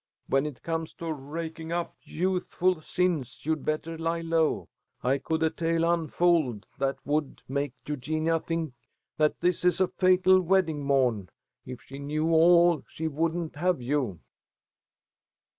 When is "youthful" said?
2.01-2.81